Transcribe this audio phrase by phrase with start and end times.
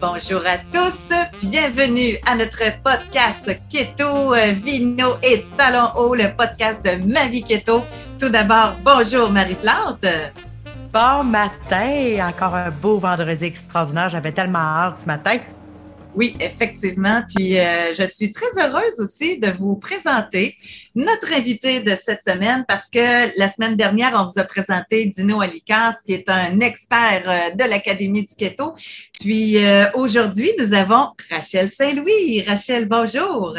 [0.00, 6.82] Bonjour à tous, bienvenue à notre podcast Keto, euh, Vino et Talon Haut, le podcast
[6.82, 7.82] de Ma vie Keto.
[8.18, 10.06] Tout d'abord, bonjour Marie-Plante.
[10.90, 14.08] Bon matin, encore un beau vendredi extraordinaire.
[14.08, 15.36] J'avais tellement hâte ce matin.
[16.14, 17.22] Oui, effectivement.
[17.34, 20.56] Puis euh, je suis très heureuse aussi de vous présenter
[20.94, 25.40] notre invité de cette semaine parce que la semaine dernière, on vous a présenté Dino
[25.40, 28.74] Alicas, qui est un expert euh, de l'Académie du Keto.
[29.20, 32.42] Puis euh, aujourd'hui, nous avons Rachel Saint-Louis.
[32.42, 33.56] Rachel, bonjour.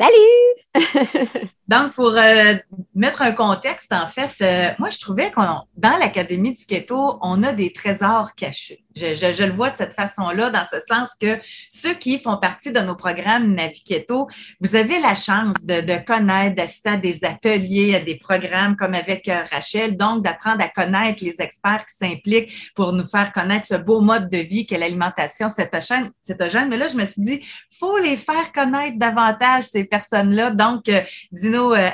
[0.00, 0.60] Salut!
[1.68, 2.54] Donc, pour euh,
[2.94, 5.42] mettre un contexte, en fait, euh, moi, je trouvais qu'on
[5.76, 8.82] dans l'Académie du Keto, on a des trésors cachés.
[9.00, 12.72] Je, je, le vois de cette façon-là, dans ce sens que ceux qui font partie
[12.72, 14.28] de nos programmes Navi Keto,
[14.60, 18.94] vous avez la chance de, de connaître, d'assister à des ateliers, à des programmes comme
[18.94, 23.66] avec euh, Rachel, donc d'apprendre à connaître les experts qui s'impliquent pour nous faire connaître
[23.66, 26.68] ce beau mode de vie qu'est l'alimentation cétogène.
[26.68, 27.40] Mais là, je me suis dit,
[27.78, 30.50] faut les faire connaître davantage, ces personnes-là.
[30.50, 31.00] Donc, euh,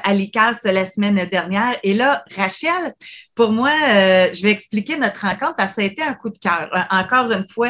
[0.02, 1.78] à l'ICAS la semaine dernière.
[1.82, 2.94] Et là, Rachel,
[3.34, 6.30] pour moi, euh, je vais expliquer notre rencontre parce que ça a été un coup
[6.30, 6.70] de cœur.
[6.96, 7.68] Euh, encore une fois,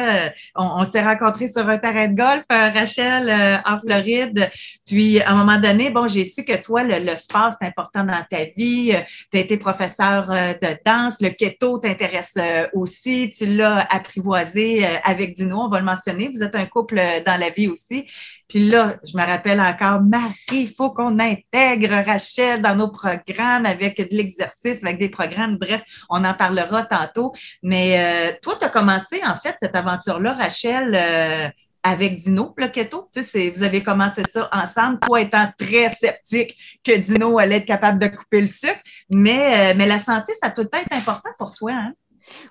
[0.55, 4.49] on, s'est rencontrés sur un terrain de golf, Rachel, en Floride.
[4.85, 8.23] Puis, à un moment donné, bon, j'ai su que toi, le, sport, c'est important dans
[8.29, 8.93] ta vie.
[9.31, 11.21] Tu as été professeur de danse.
[11.21, 12.37] Le keto t'intéresse
[12.73, 13.29] aussi.
[13.37, 16.29] Tu l'as apprivoisé avec Dino, on va le mentionner.
[16.33, 18.07] Vous êtes un couple dans la vie aussi.
[18.47, 23.65] Puis là, je me rappelle encore, Marie, il faut qu'on intègre Rachel dans nos programmes
[23.65, 25.57] avec de l'exercice, avec des programmes.
[25.57, 27.33] Bref, on en parlera tantôt.
[27.61, 31.49] Mais euh, toi, tu as commencé, en fait, cette aventure-là, Rachel, euh,
[31.83, 33.09] avec Dino Plaquetto.
[33.13, 37.65] Tu sais, vous avez commencé ça ensemble, toi étant très sceptique que Dino allait être
[37.65, 38.79] capable de couper le sucre.
[39.09, 41.93] Mais, euh, mais la santé, ça doit être important pour toi, hein?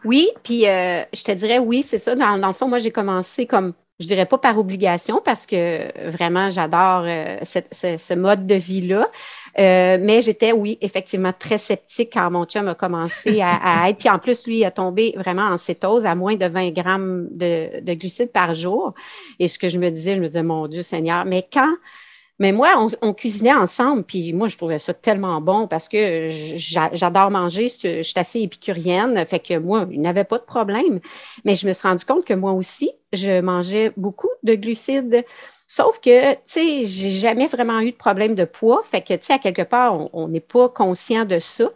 [0.06, 2.14] Oui, puis je te dirais oui, c'est ça.
[2.14, 6.10] Dans, dans, le fond, moi, j'ai commencé comme je dirais pas par obligation parce que
[6.10, 9.08] vraiment j'adore euh, ce, mode de vie-là.
[9.58, 13.98] Euh, mais j'étais, oui, effectivement très sceptique quand mon chum a commencé à, être.
[13.98, 17.28] Puis en plus, lui, il a tombé vraiment en cétose à moins de 20 grammes
[17.30, 18.92] de, de glucides par jour.
[19.38, 21.74] Et ce que je me disais, je me disais, mon Dieu Seigneur, mais quand
[22.38, 27.30] mais moi, on, cuisinait ensemble, puis moi, je trouvais ça tellement bon parce que j'adore
[27.30, 31.00] manger, je suis assez épicurienne, fait que moi, il n'avait pas de problème.
[31.44, 35.24] Mais je me suis rendu compte que moi aussi, je mangeais beaucoup de glucides.
[35.66, 38.82] Sauf que, tu sais, j'ai jamais vraiment eu de problème de poids.
[38.84, 41.70] Fait que, tu sais, à quelque part, on n'est pas conscient de ça.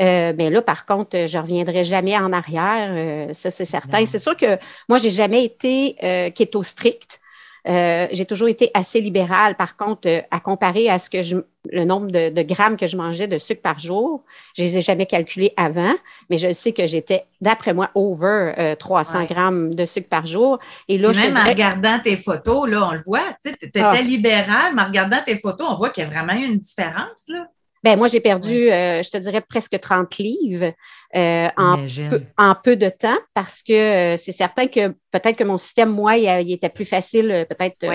[0.00, 2.90] Euh, mais là, par contre, je reviendrai jamais en arrière.
[2.90, 4.06] Euh, ça, c'est certain.
[4.06, 4.58] C'est sûr que
[4.88, 7.20] moi, j'ai jamais été euh, keto strict.
[7.68, 9.54] Euh, j'ai toujours été assez libérale.
[9.54, 11.36] Par contre, euh, à comparer à ce que je,
[11.70, 14.22] le nombre de, grammes que je mangeais de sucre par jour,
[14.56, 15.94] je les ai jamais calculés avant,
[16.30, 20.58] mais je sais que j'étais, d'après moi, over 300 euh, grammes de sucre par jour.
[20.88, 24.00] Et là, même en regardant tes photos, là, on le voit, tu étais ah.
[24.00, 27.24] libérale, mais en regardant tes photos, on voit qu'il y a vraiment eu une différence,
[27.28, 27.48] là.
[27.84, 30.72] Ben, moi, j'ai perdu, euh, je te dirais, presque 30 livres
[31.16, 35.44] euh, en, peu, en, peu, de temps parce que euh, c'est certain que peut-être que
[35.44, 37.86] mon système, moi, il, était plus facile peut-être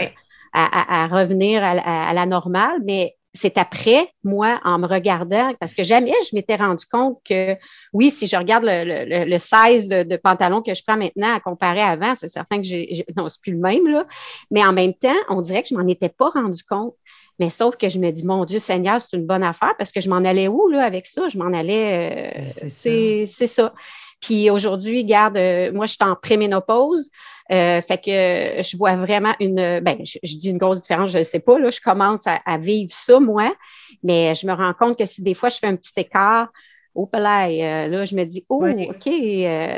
[0.54, 6.14] à, revenir à, la normale, mais c'est après, moi, en me regardant, parce que jamais
[6.30, 7.56] je m'étais rendu compte que,
[7.92, 11.40] oui, si je regarde le, le, 16 de, de, pantalon que je prends maintenant à
[11.40, 14.06] comparer avant, c'est certain que j'ai, non, c'est plus le même, là.
[14.52, 16.96] Mais en même temps, on dirait que je m'en étais pas rendu compte.
[17.40, 20.00] Mais sauf que je me dis, mon Dieu Seigneur, c'est une bonne affaire parce que
[20.00, 21.30] je m'en allais où là, avec ça?
[21.30, 22.32] Je m'en allais.
[22.38, 23.74] Euh, c'est ça.
[24.22, 27.10] Puis aujourd'hui, garde, euh, moi, je suis en préménopause.
[27.54, 31.24] Euh, fait que je vois vraiment une, ben, je, dis une grosse différence, je ne
[31.24, 33.54] sais pas, là, je commence à, vivre ça, moi,
[34.02, 36.48] mais je me rends compte que si des fois je fais un petit écart,
[36.96, 37.48] oh, là,
[37.88, 39.12] là je me dis, oh, OK, tu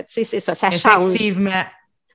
[0.07, 1.15] sais, c'est ça, ça change.
[1.15, 1.63] Effectivement.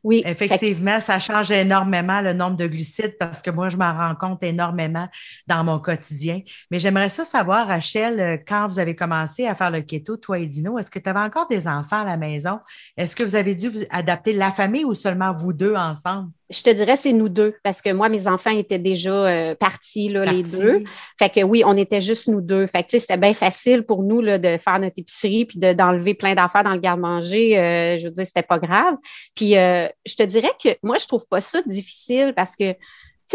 [0.03, 0.22] Oui.
[0.25, 4.42] Effectivement, ça change énormément le nombre de glucides parce que moi, je m'en rends compte
[4.42, 5.09] énormément
[5.47, 6.41] dans mon quotidien.
[6.71, 10.39] Mais j'aimerais ça savoir, Rachel, euh, quand vous avez commencé à faire le keto, toi
[10.39, 12.60] et Dino, est-ce que tu avais encore des enfants à la maison?
[12.97, 16.30] Est-ce que vous avez dû vous adapter la famille ou seulement vous deux ensemble?
[16.51, 20.09] Je te dirais, c'est nous deux, parce que moi, mes enfants étaient déjà euh, partis,
[20.09, 20.83] là, les deux.
[21.19, 22.67] Fait que oui, on était juste nous deux.
[22.67, 26.35] Fait que c'était bien facile pour nous là, de faire notre épicerie puis d'enlever plein
[26.35, 27.59] d'affaires dans le garde-manger.
[27.59, 28.95] Euh, je veux dire, c'était pas grave.
[29.35, 32.75] Puis euh, je te dirais que moi, je trouve pas ça difficile parce que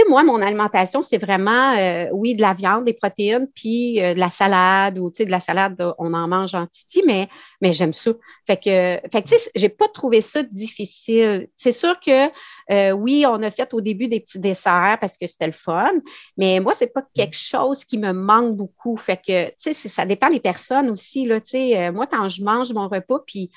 [0.01, 1.75] sais, moi, mon alimentation, c'est vraiment,
[2.11, 5.39] oui, de la viande, des protéines, puis de la salade, ou, tu sais, de la
[5.39, 7.27] salade, on en mange en titi, mais,
[7.61, 8.11] mais j'aime ça.
[8.45, 11.47] Fait que, fait que, tu sais, j'ai pas trouvé ça difficile.
[11.55, 12.29] C'est sûr que
[12.71, 15.93] euh, oui, on a fait au début des petits desserts parce que c'était le fun,
[16.37, 18.97] mais moi, c'est pas quelque chose qui me manque beaucoup.
[18.97, 21.77] Fait que, tu sais, ça dépend des personnes aussi, là, tu sais.
[21.77, 23.51] Euh, moi, quand je mange mon repas, puis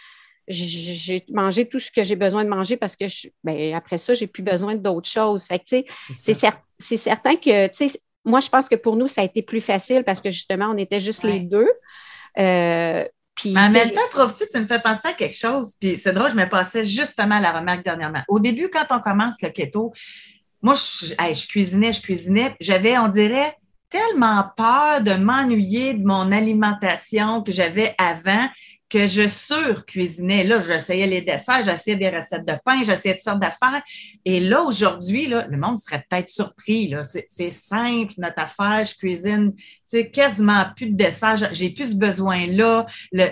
[0.49, 3.05] j'ai mangé tout ce que j'ai besoin de manger parce que
[3.45, 5.47] ben, après ça, j'ai plus besoin d'autres choses.
[5.67, 7.69] c'est certain que,
[8.25, 10.77] moi, je pense que pour nous, ça a été plus facile parce que justement, on
[10.77, 11.69] était juste les deux.
[12.39, 13.05] Euh,
[13.35, 15.75] puis, mais en même temps, trouves-tu, tu me fais penser à quelque chose.
[15.81, 18.23] Puis c'est drôle, je me passais justement à la remarque dernièrement.
[18.29, 19.93] Au début, quand on commence le keto,
[20.61, 22.56] moi, je, je cuisinais, je cuisinais.
[22.61, 23.56] J'avais, on dirait,
[23.89, 28.49] tellement peur de m'ennuyer de mon alimentation que j'avais avant
[28.88, 30.44] que je surcuisinais.
[30.44, 33.82] Là, j'essayais les desserts, j'essayais des recettes de pain, j'essayais toutes sortes d'affaires.
[34.25, 36.94] Et là, aujourd'hui, le monde serait peut-être surpris.
[37.29, 39.52] C'est, simple, notre affaire, je cuisine
[40.12, 42.87] quasiment plus de desserts, j'ai plus ce besoin-là.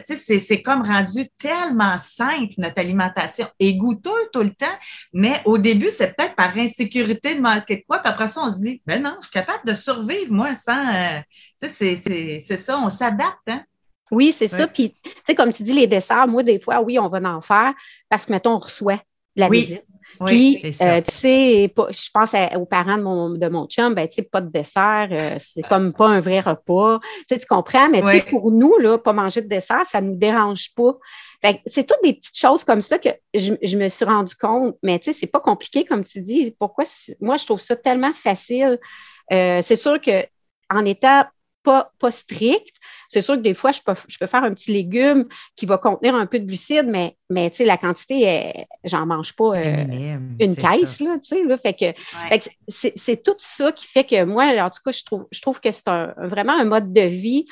[0.04, 4.66] C'est, comme rendu tellement simple, notre alimentation, et goûteux tout le temps.
[5.12, 7.98] Mais au début, c'est peut-être par insécurité de manquer de quoi.
[7.98, 10.94] Puis après ça, on se dit, ben non, je suis capable de survivre, moi, sans...
[10.94, 11.20] Euh,
[11.58, 13.64] c'est ça, on s'adapte, hein?
[14.10, 14.66] Oui, c'est ça.
[14.68, 17.40] Puis, tu sais, comme tu dis, les desserts, moi, des fois, oui, on va en
[17.40, 17.74] faire
[18.08, 19.00] parce que, mettons, on reçoit
[19.34, 19.84] la visite.
[20.24, 24.14] Puis, euh, tu sais, je pense aux parents de mon, de mon chum, ben, tu
[24.14, 27.00] sais, pas de dessert, euh, c'est comme pas un vrai repas.
[27.00, 30.00] Tu sais, tu comprends, mais tu sais, pour nous, là, pas manger de dessert, ça
[30.00, 30.96] nous dérange pas.
[31.42, 34.76] Fait c'est toutes des petites choses comme ça que je, je me suis rendu compte,
[34.82, 36.54] mais tu sais, c'est pas compliqué, comme tu dis.
[36.58, 36.84] Pourquoi?
[37.20, 38.78] Moi, je trouve ça tellement facile.
[39.32, 40.24] Euh, c'est sûr que
[40.70, 41.24] en étant
[41.66, 42.76] pas, pas strict.
[43.08, 45.26] C'est sûr que des fois, je peux, je peux faire un petit légume
[45.56, 50.16] qui va contenir un peu de glucides, mais, mais la quantité, j'en mange pas euh,
[50.38, 51.00] une caisse.
[51.00, 51.16] Là,
[51.48, 55.26] là, fait que, c'est tout ça qui fait que moi, en tout cas, je trouve,
[55.32, 57.46] je trouve que c'est vraiment un mode de vie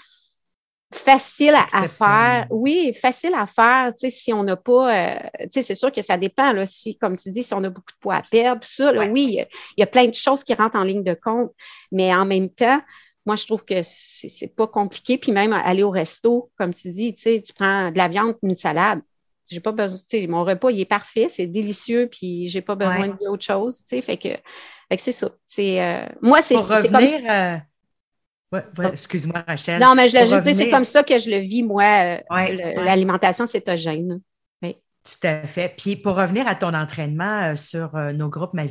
[0.92, 2.46] facile à, faire.
[2.50, 5.90] Oui, facile à faire, tu sais, si on n'a pas, euh, tu sais, c'est sûr
[5.90, 8.22] que ça dépend, là, si, comme tu dis, si on a beaucoup de poids à
[8.22, 9.40] perdre, tout ça, oui,
[9.76, 11.50] il y, a plein de choses qui rentrent en ligne de compte,
[11.90, 12.80] mais en même temps,
[13.26, 15.18] moi, je trouve que c'est pas compliqué.
[15.18, 18.34] Puis même aller au resto, comme tu dis, tu sais, tu prends de la viande,
[18.42, 19.00] une salade.
[19.46, 22.74] J'ai pas besoin, tu sais, mon repas, il est parfait, c'est délicieux, puis j'ai pas
[22.74, 24.28] besoin d'autre chose, tu sais, fait que,
[24.96, 25.30] c'est ça.
[25.44, 27.60] C'est, euh, moi, c'est comme ça.
[28.54, 28.60] Euh,
[28.92, 29.82] excuse-moi, Rachel.
[29.82, 32.18] Non, mais je le juste dire, c'est comme ça que je le vis, moi, euh,
[32.84, 34.20] l'alimentation cétogène.
[35.04, 35.74] Tout à fait.
[35.76, 38.62] Puis pour revenir à ton entraînement euh, sur euh, nos groupes Ma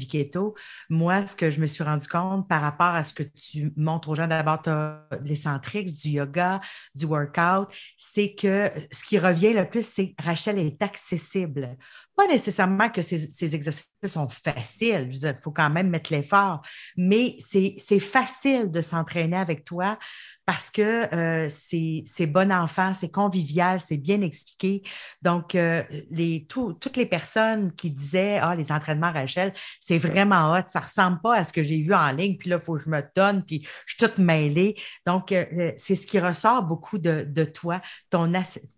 [0.90, 4.10] moi, ce que je me suis rendu compte par rapport à ce que tu montres
[4.10, 6.60] aux gens, d'abord, tu as du yoga,
[6.96, 11.78] du workout, c'est que ce qui revient le plus, c'est Rachel est accessible.
[12.16, 16.62] Pas nécessairement que ces, exercices sont faciles, il faut quand même mettre l'effort,
[16.96, 19.98] mais c'est facile de s'entraîner avec toi
[20.46, 24.84] parce que euh, c'est bon enfant, c'est convivial, c'est bien expliqué.
[25.22, 30.64] Donc, euh, les, toutes les personnes qui disaient Ah, les entraînements Rachel, c'est vraiment hot,
[30.68, 32.76] ça ne ressemble pas à ce que j'ai vu en ligne, puis là, il faut
[32.76, 34.76] que je me donne, puis je suis toute mêlée.
[35.06, 38.32] Donc, euh, c'est ce qui ressort beaucoup de, toi, ton,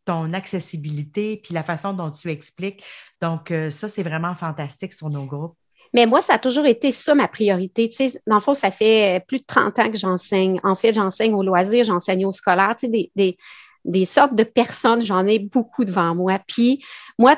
[0.05, 2.83] ton accessibilité, puis la façon dont tu expliques.
[3.25, 5.55] Donc, ça, c'est vraiment fantastique sur nos groupes.
[5.93, 7.89] Mais moi, ça a toujours été ça ma priorité.
[7.89, 10.59] Tu sais, dans le fond, ça fait plus de 30 ans que j'enseigne.
[10.63, 13.37] En fait, j'enseigne au loisir, j'enseigne au scolaire, tu sais, des, des,
[13.85, 16.39] des sortes de personnes, j'en ai beaucoup devant moi.
[16.47, 16.83] Puis
[17.17, 17.37] moi,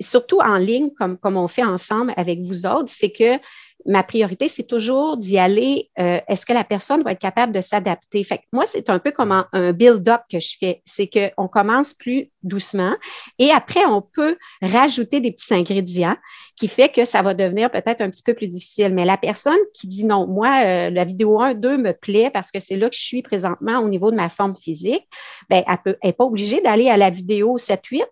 [0.00, 3.38] surtout en ligne, comme, comme on fait ensemble avec vous autres, c'est que
[3.86, 5.90] ma priorité, c'est toujours d'y aller.
[5.98, 8.24] Euh, est-ce que la personne va être capable de s'adapter?
[8.24, 10.82] Fait moi, c'est un peu comme un, build-up que je fais.
[10.84, 12.94] C'est qu'on commence plus doucement
[13.38, 16.16] et après, on peut rajouter des petits ingrédients
[16.56, 18.94] qui fait que ça va devenir peut-être un petit peu plus difficile.
[18.94, 22.50] Mais la personne qui dit non, moi, euh, la vidéo 1, 2 me plaît parce
[22.50, 25.06] que c'est là que je suis présentement au niveau de ma forme physique,
[25.50, 28.04] ben, elle n'est pas obligée d'aller à la vidéo 7, 8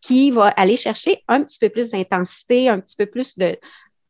[0.00, 3.56] qui va aller chercher un petit peu plus d'intensité, un petit peu plus de,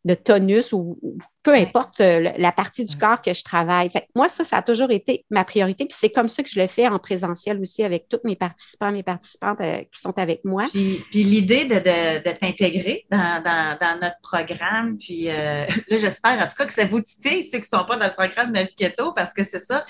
[0.05, 0.99] de tonus ou,
[1.43, 3.90] peu importe euh, la partie du corps que je travaille.
[3.90, 5.87] Fait moi, ça, ça a toujours été ma priorité.
[5.87, 8.93] Puis c'est comme ça que je le fais en présentiel aussi avec tous mes participants,
[8.93, 10.67] mes participantes euh, qui sont avec moi.
[10.71, 16.57] Puis, l'idée de, de, t'intégrer dans, dans, notre programme, puis euh, là, j'espère en tout
[16.57, 19.12] cas que ça vous titille, ceux qui ne sont pas dans le programme de Keto,
[19.14, 19.85] parce que c'est ça.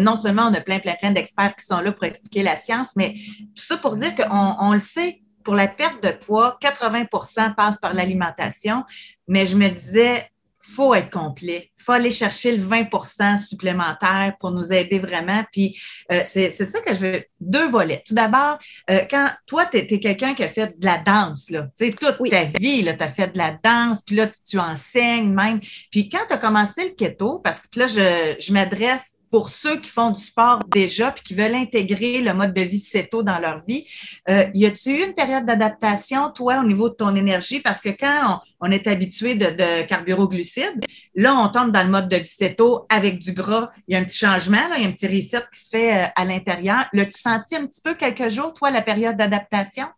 [0.00, 2.96] non seulement on a plein, plein, plein d'experts qui sont là pour expliquer la science,
[2.96, 3.14] mais
[3.54, 7.78] tout ça pour dire qu'on on le sait pour la perte de poids, 80% passe
[7.78, 8.84] par l'alimentation,
[9.28, 10.30] mais je me disais,
[10.66, 11.70] faut être complet.
[11.76, 15.44] faut aller chercher le 20% supplémentaire pour nous aider vraiment.
[15.52, 15.78] Puis,
[16.10, 17.24] euh, c'est ça que je veux.
[17.40, 18.02] Deux volets.
[18.06, 18.58] Tout d'abord,
[18.90, 21.90] euh, quand toi, tu es, quelqu'un qui a fait de la danse, là, tu sais,
[21.90, 25.60] toute ta vie, tu as fait de la danse, puis là, tu, enseignes même.
[25.90, 29.80] Puis, quand tu as commencé le keto, parce que là, je, je m'adresse pour ceux
[29.80, 33.40] qui font du sport déjà puis qui veulent intégrer le mode de vie céto dans
[33.40, 33.84] leur vie.
[34.28, 37.58] Euh, y a-tu eu une période d'adaptation, toi, au niveau de ton énergie?
[37.58, 40.84] Parce que quand on, est habitué de, de carburo-glucides,
[41.16, 43.72] là, on tombe dans le mode de vie céto avec du gras.
[43.88, 45.68] Il y a un petit changement, là, il y a un petit reset qui se
[45.68, 46.86] fait euh, à l'intérieur.
[46.92, 49.88] L'as-tu senti un petit peu quelques jours, toi, la période d'adaptation?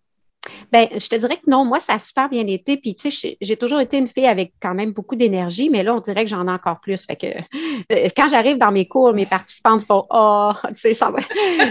[0.73, 2.77] Ben, je te dirais que non, moi, ça a super bien été.
[2.77, 5.95] Puis, tu sais, j'ai toujours été une fille avec quand même beaucoup d'énergie, mais là,
[5.95, 7.07] on dirait que j'en ai encore plus.
[7.07, 7.27] Fait que
[7.93, 11.19] euh, quand j'arrive dans mes cours, mes participantes font Oh, tu sais, ça va.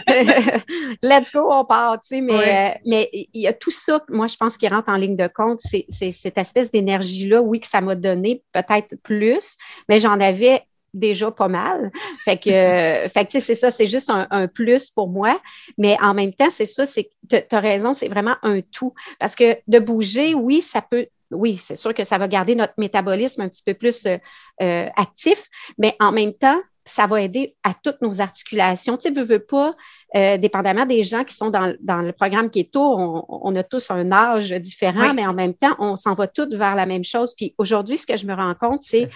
[1.03, 2.21] Let's go, on part, tu sais.
[2.21, 5.15] Mais, euh, mais il y a tout ça, moi, je pense, qui rentre en ligne
[5.15, 5.59] de compte.
[5.61, 9.57] C'est cette espèce d'énergie-là, oui, que ça m'a donné peut-être plus,
[9.89, 10.63] mais j'en avais
[10.95, 11.91] déjà pas mal.
[12.23, 12.49] Fait que,
[13.09, 15.39] fait que c'est ça, c'est juste un, plus pour moi.
[15.77, 18.93] Mais en même temps, c'est ça, c'est tu as raison, c'est vraiment un tout.
[19.19, 21.07] Parce que de bouger, oui, ça peut.
[21.31, 24.17] Oui, c'est sûr que ça va garder notre métabolisme un petit peu plus euh,
[24.61, 25.47] euh, actif,
[25.77, 28.95] mais en même temps, ça va aider à toutes nos articulations.
[28.95, 29.75] Tu sais, veux, veux pas,
[30.15, 34.11] euh, dépendamment des gens qui sont dans, le programme Keto, on, on a tous un
[34.11, 37.33] âge différent, mais en même temps, on s'en va tous vers la même chose.
[37.35, 39.09] Puis aujourd'hui, ce que je me rends compte, c'est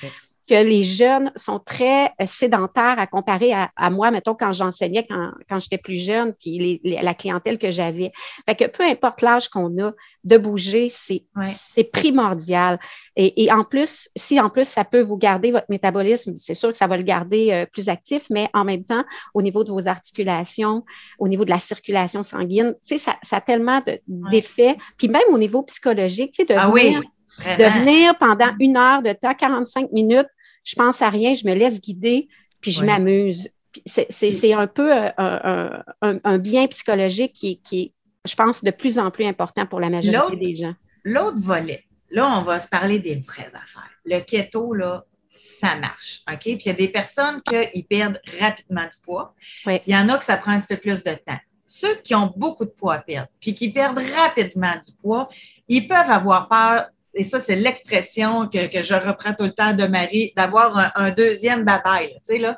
[0.50, 5.32] que les jeunes sont très euh, sédentaires à comparer à, moi, mettons, quand j'enseignais, quand,
[5.48, 8.12] quand j'étais plus jeune, puis la clientèle que j'avais.
[8.48, 9.92] Fait que peu importe l'âge qu'on a,
[10.24, 12.80] de bouger, c'est c'est primordial.
[13.16, 16.72] Et, et, en plus, si en plus ça peut vous garder votre métabolisme, c'est sûr
[16.72, 19.04] que ça va le garder euh, plus actif, mais en même temps,
[19.36, 20.84] au niveau de vos articulations,
[21.20, 24.78] au niveau de la circulation sanguine, tu sais, ça, ça a tellement d'effets.
[24.98, 27.02] Puis même au niveau psychologique, tu sais, de ah venir,
[27.38, 30.28] de venir pendant une heure de temps, 45 minutes,
[30.64, 32.28] je pense à rien, je me laisse guider,
[32.62, 33.50] puis je m'amuse.
[33.86, 35.70] C'est un peu euh,
[36.02, 37.94] un, bien psychologique qui, est,
[38.28, 40.74] je pense, de plus en plus important pour la majorité des gens.
[41.04, 43.92] L'autre volet, là, on va se parler des vraies affaires.
[44.06, 46.22] Le keto, là, ça marche.
[46.32, 46.40] OK?
[46.40, 49.36] Puis il y a des personnes qui perdent rapidement du poids.
[49.66, 51.40] Il y en a que ça prend un petit peu plus de temps.
[51.68, 55.30] Ceux qui ont beaucoup de poids à perdre, puis qui perdent rapidement du poids,
[55.68, 59.86] ils peuvent avoir peur et ça, c'est l'expression que, je reprends tout le temps de
[59.86, 62.14] Marie, d'avoir un, deuxième babaille.
[62.28, 62.58] Tu sais, là.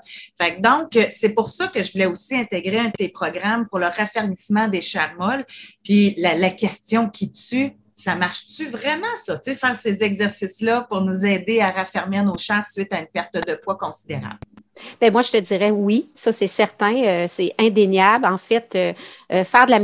[0.59, 3.85] Donc, c'est pour ça que je voulais aussi intégrer un de tes programmes pour le
[3.85, 5.45] raffermissement des charmoles.
[5.83, 9.37] Puis la, la question qui tue, ça marche-tu vraiment, ça?
[9.37, 13.07] Tu sais, faire ces exercices-là pour nous aider à raffermir nos chars suite à une
[13.07, 14.39] perte de poids considérable?
[14.99, 18.25] Bien, moi, je te dirais oui, ça c'est certain, euh, c'est indéniable.
[18.25, 18.93] En fait, euh,
[19.31, 19.79] euh, faire de la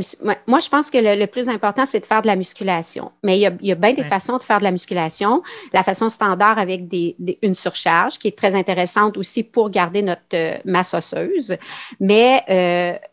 [0.47, 3.11] moi, je pense que le, plus important, c'est de faire de la musculation.
[3.23, 5.43] Mais il y a, il y a bien des façons de faire de la musculation.
[5.73, 10.61] La façon standard avec des, une surcharge, qui est très intéressante aussi pour garder notre
[10.65, 11.57] masse osseuse.
[11.99, 12.43] Mais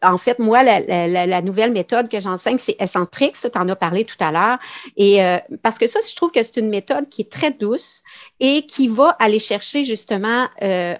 [0.02, 3.76] en fait, moi, la, la, la nouvelle méthode que j'enseigne, c'est Eccentrix, tu en as
[3.76, 4.58] parlé tout à l'heure.
[4.96, 5.18] Et
[5.62, 8.02] parce que ça, je trouve que c'est une méthode qui est très douce
[8.40, 10.46] et qui va aller chercher justement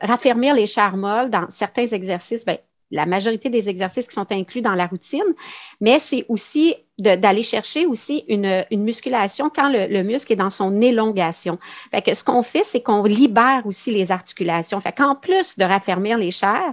[0.01, 2.59] raffermir les charmoles dans certains exercices, bien,
[2.91, 5.35] la majorité des exercices qui sont inclus dans la routine,
[5.81, 11.59] mais c'est aussi d'aller chercher aussi une, musculation quand le, muscle est dans son élongation.
[11.91, 14.81] Fait que ce qu'on fait, c'est qu'on libère aussi les articulations.
[14.81, 16.73] Fait qu'en plus de raffermir les chairs,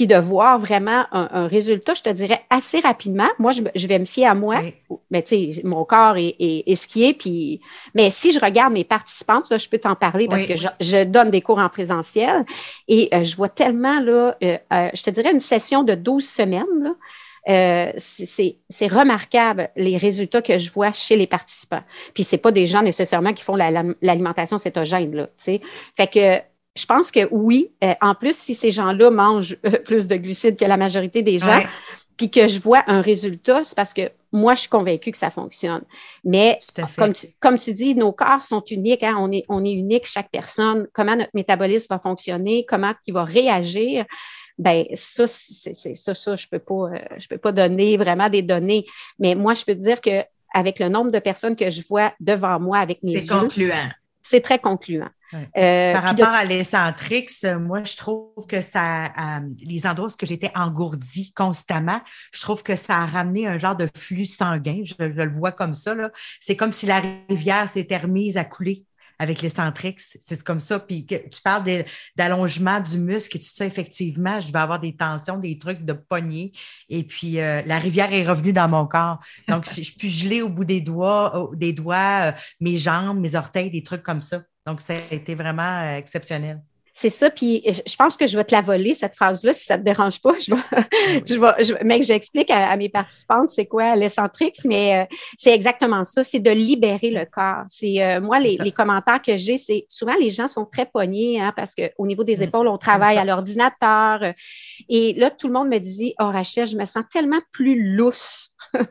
[0.00, 3.28] puis de voir vraiment un, résultat, je te dirais, assez rapidement.
[3.38, 4.62] Moi, je, vais me fier à moi,
[5.10, 7.60] mais tu sais, mon corps est, est, ce qui est, puis...
[7.94, 11.30] Mais si je regarde mes participantes, là, je peux t'en parler parce que je, donne
[11.30, 12.46] des cours en présentiel
[12.88, 16.26] et euh, je vois tellement, là, euh, euh, je te dirais une session de 12
[16.26, 16.96] semaines,
[17.46, 21.82] là, c'est remarquable les résultats que je vois chez les participants.
[22.14, 25.60] Puis c'est pas des gens nécessairement qui font l'alimentation cétogène là, tu sais.
[25.94, 27.72] Fait que je pense que oui.
[27.82, 31.38] Euh, en plus, si ces gens-là mangent euh, plus de glucides que la majorité des
[31.38, 31.62] gens,
[32.16, 35.30] puis que je vois un résultat, c'est parce que moi, je suis convaincue que ça
[35.30, 35.82] fonctionne.
[36.24, 36.60] Mais
[36.96, 39.02] comme tu, comme tu dis, nos corps sont uniques.
[39.02, 39.16] Hein?
[39.18, 40.86] On, est, on est unique, chaque personne.
[40.92, 44.04] Comment notre métabolisme va fonctionner, comment il va réagir?
[44.58, 48.42] Ben ça, c'est ça, ça, je peux pas, euh, je peux pas donner vraiment des
[48.42, 48.86] données.
[49.18, 50.22] Mais moi, je peux te dire que
[50.52, 53.88] avec le nombre de personnes que je vois devant moi avec mes yeux, c'est concluant.
[54.22, 55.08] C'est très concluant.
[55.56, 60.50] Euh, Par rapport à l'Escentrix, moi, je trouve que ça, euh, les endroits où j'étais
[60.54, 62.00] engourdie constamment,
[62.32, 64.82] je trouve que ça a ramené un genre de flux sanguin.
[64.84, 65.94] Je, le vois comme ça.
[66.40, 68.86] C'est comme si la rivière s'était remise à couler
[69.20, 69.96] avec les Centrix.
[69.98, 70.78] C'est comme ça.
[70.78, 71.84] Puis tu parles
[72.16, 75.92] d'allongement du muscle et tout ça, effectivement, je vais avoir des tensions, des trucs de
[75.92, 76.52] poignée.
[76.88, 79.20] Et puis euh, la rivière est revenue dans mon corps.
[79.46, 83.82] Donc, je, puis geler au bout des doigts, des doigts mes jambes, mes orteils, des
[83.82, 84.42] trucs comme ça.
[84.66, 86.62] Donc, ça a été vraiment euh, exceptionnel.
[87.00, 89.78] C'est ça, puis je pense que je vais te la voler, cette phrase-là, si ça
[89.78, 90.34] ne te dérange pas.
[90.38, 95.52] Je vais, je mais que j'explique à, mes participantes c'est quoi l'Escentrix, mais euh, c'est
[95.54, 97.64] exactement ça, c'est de libérer le corps.
[97.68, 101.52] C'est euh, Moi, les, commentaires que j'ai, c'est souvent les gens sont très poignés hein,
[101.56, 104.20] parce qu'au niveau des épaules, on travaille à l'ordinateur.
[104.88, 108.50] et là, tout le monde me dit Oh, Rachel, je me sens tellement plus lousse.
[108.74, 108.82] Là,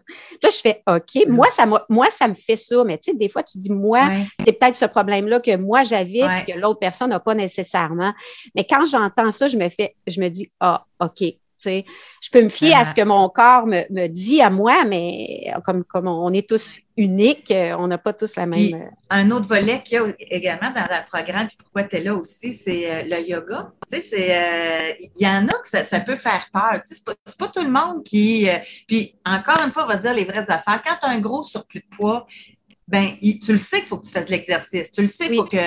[0.43, 3.43] je fais OK, moi ça, moi, ça me fait ça, mais tu sais, des fois,
[3.43, 4.01] tu dis Moi,
[4.43, 8.13] c'est peut-être ce problème-là que moi j'avais et que l'autre personne n'a pas nécessairement.
[8.55, 11.23] Mais quand j'entends ça, je me fais, je me dis, ah, OK,
[11.65, 15.83] Je peux me fier à ce que mon corps me, dit à moi, mais comme,
[15.83, 18.73] comme on est tous uniques, on n'a pas tous la même.
[18.73, 22.03] Euh, un autre volet qu'il y a également dans le programme, puis pourquoi tu es
[22.03, 23.71] là aussi, c'est euh, le yoga.
[23.91, 26.81] Tu sais, euh, il y en a que ça, peut faire peur.
[26.85, 28.47] Tu sais, c'est pas, tout le monde qui.
[28.85, 30.81] puis encore une fois, on va dire les vraies affaires.
[30.85, 32.27] Quand tu as un gros surplus de poids,
[32.89, 34.91] ben, tu le sais qu'il faut que tu fasses de l'exercice.
[34.91, 35.57] Tu le sais, il faut que.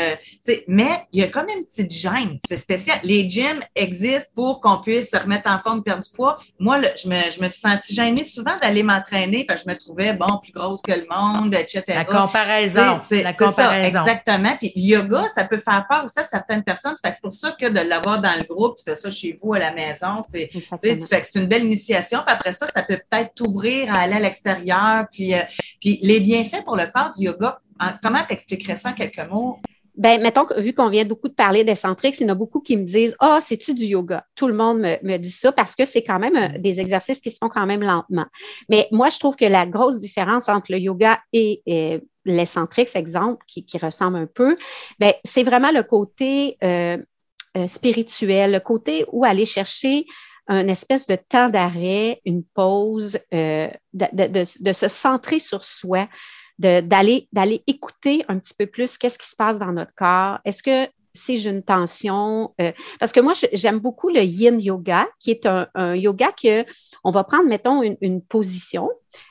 [0.67, 2.39] Mais il y a comme une petite gêne.
[2.49, 2.99] C'est spécial.
[3.05, 6.41] Les gyms existent pour qu'on puisse se remettre en forme, perdre du poids.
[6.59, 9.79] Moi, je, me, je me suis sentie gênée souvent d'aller m'entraîner parce que je me
[9.79, 11.85] trouvais, bon, plus grosse que le monde, etc.
[11.89, 12.99] La comparaison.
[13.01, 14.01] C'est, la comparaison.
[14.01, 14.57] exactement.
[14.59, 16.97] Puis yoga, ça peut faire peur aussi à certaines personnes.
[17.01, 19.61] C'est pour ça que de l'avoir dans le groupe, tu fais ça chez vous à
[19.61, 20.23] la maison.
[20.29, 20.61] C'est, tu
[21.09, 22.19] fais que c'est une belle initiation.
[22.27, 25.07] Puis après ça, ça peut peut-être t'ouvrir à aller à l'extérieur.
[25.13, 25.43] Puis, euh,
[25.81, 27.61] puis les bienfaits pour le corps du yoga.
[28.03, 29.59] Comment t'expliquerais ça en quelques mots?
[29.95, 32.61] Ben, mettons que vu qu'on vient beaucoup de parler d'excentrique, il y en a beaucoup
[32.61, 34.25] qui me disent Ah, oh, c'est-tu du yoga?
[34.35, 37.31] Tout le monde me, dit ça parce que c'est quand même euh, des exercices qui
[37.31, 38.25] se font quand même lentement.
[38.71, 41.63] Mais moi, je trouve que la grosse différence entre le yoga et,
[42.25, 44.57] l'excentrique, exemple, qui, ressemble un peu,
[44.99, 46.97] ben, c'est vraiment le côté euh,
[47.57, 50.07] euh, spirituel, le côté où aller chercher
[50.47, 56.09] un espèce de temps d'arrêt, une pause, de, de, se centrer sur soi,
[56.59, 60.39] d'aller d'aller écouter un petit peu plus qu'est-ce qui se passe dans notre corps.
[60.45, 65.07] Est-ce que si j'ai une tension, euh, parce que moi, j'aime beaucoup le yin yoga,
[65.19, 66.65] qui est un, yoga que
[67.05, 68.89] on va prendre, mettons, une, position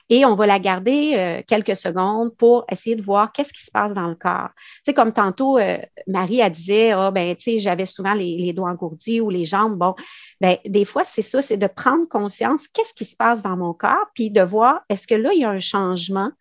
[0.10, 3.72] et on va la garder euh, quelques secondes pour essayer de voir qu'est-ce qui se
[3.72, 4.50] passe dans le corps.
[4.56, 8.38] Tu sais, comme tantôt, euh, Marie, a disait, ah, ben, tu sais, j'avais souvent les,
[8.38, 9.78] les, doigts engourdis ou les jambes.
[9.78, 9.96] Bon,
[10.40, 13.74] ben, des fois, c'est ça, c'est de prendre conscience, qu'est-ce qui se passe dans mon
[13.74, 16.32] corps, puis de voir, est-ce que là, il y a un changement?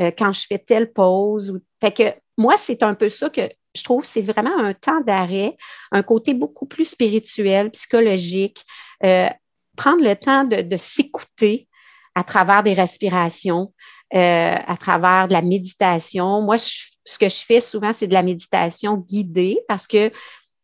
[0.00, 1.50] Euh, quand je fais telle pause.
[1.50, 1.60] Ou...
[1.80, 3.42] Fait que moi, c'est un peu ça que
[3.74, 5.56] je trouve, c'est vraiment un temps d'arrêt,
[5.92, 8.64] un côté beaucoup plus spirituel, psychologique,
[9.04, 9.28] euh,
[9.76, 11.68] prendre le temps de, s'écouter
[12.14, 13.72] à travers des respirations,
[14.14, 16.40] euh, à travers de la méditation.
[16.40, 20.10] Moi, ce que je fais souvent, c'est de la méditation guidée parce que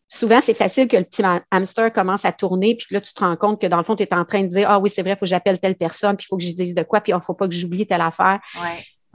[0.08, 3.36] souvent, c'est facile que le petit hamster commence à tourner, puis là, tu te rends
[3.36, 5.12] compte que dans le fond, tu es en train de dire Ah oui, c'est vrai,
[5.12, 7.12] il faut que j'appelle telle personne, puis il faut que je dise de quoi, puis
[7.12, 8.40] il ne faut pas que j'oublie telle affaire.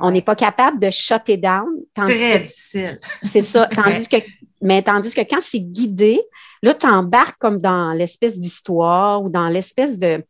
[0.02, 1.68] On n'est pas capable de shut down.
[1.94, 3.00] Très difficile.
[3.24, 3.68] C'est ça.
[3.76, 4.18] Tandis que,
[4.62, 6.22] mais tandis que quand c'est guidé,
[6.62, 10.24] là, tu embarques comme dans l'espèce d'histoire ou dans l'espèce de.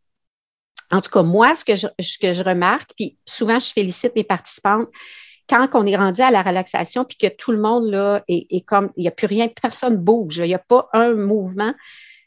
[0.92, 1.88] En tout cas, moi, ce que je,
[2.22, 4.90] que je remarque, puis souvent, je félicite mes participantes,
[5.48, 8.92] quand on est rendu à la relaxation, puis que tout le monde là est, comme,
[8.96, 11.74] il n'y a plus rien, personne bouge, il n'y a pas un mouvement,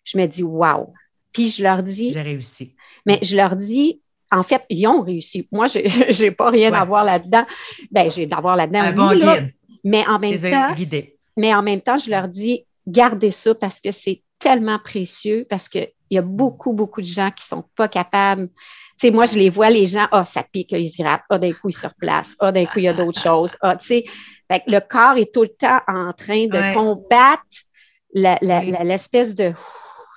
[0.05, 0.93] je me dis, wow.
[1.33, 2.13] Puis je leur dis.
[2.13, 2.77] J'ai réussi.
[3.07, 4.01] Mais je leur dis,
[4.35, 5.47] en fait, ils ont réussi.
[5.53, 7.45] Moi, je n'ai pas rien à voir là-dedans.
[7.91, 8.81] Ben, j'ai d'avoir là-dedans.
[8.81, 9.51] Un bon
[9.85, 10.75] mais en même temps,
[11.37, 15.69] mais en même temps, je leur dis, gardez ça parce que c'est tellement précieux, parce
[15.69, 18.49] qu'il y a beaucoup, beaucoup de gens qui ne sont pas capables.
[18.99, 21.25] Tu sais, moi, je les vois, les gens, ah, oh, ça pique, ils se grattent,
[21.29, 23.57] ah, d'un coup, ils se replacent, ah, d'un coup, il y a d'autres choses.
[23.61, 24.05] Ah, tu sais,
[24.67, 27.43] le corps est tout le temps en train de combattre
[28.15, 29.53] l'espèce de